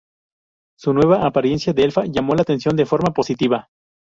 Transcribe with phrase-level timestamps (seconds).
[0.79, 3.69] Su nueva apariencia de elfa llamó la atención de forma positiva.